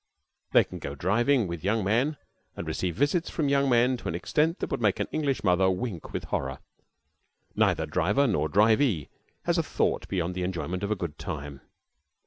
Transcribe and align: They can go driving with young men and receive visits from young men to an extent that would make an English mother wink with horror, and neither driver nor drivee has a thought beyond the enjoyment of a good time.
They 0.51 0.63
can 0.63 0.79
go 0.79 0.95
driving 0.95 1.45
with 1.45 1.63
young 1.63 1.83
men 1.83 2.17
and 2.55 2.65
receive 2.65 2.95
visits 2.95 3.29
from 3.29 3.49
young 3.49 3.69
men 3.69 3.97
to 3.97 4.07
an 4.07 4.15
extent 4.15 4.57
that 4.57 4.71
would 4.71 4.81
make 4.81 4.99
an 4.99 5.05
English 5.11 5.43
mother 5.43 5.69
wink 5.69 6.11
with 6.11 6.23
horror, 6.23 6.53
and 6.57 6.59
neither 7.55 7.85
driver 7.85 8.25
nor 8.25 8.49
drivee 8.49 9.09
has 9.43 9.59
a 9.59 9.61
thought 9.61 10.07
beyond 10.07 10.33
the 10.33 10.41
enjoyment 10.41 10.81
of 10.81 10.89
a 10.89 10.95
good 10.95 11.19
time. 11.19 11.61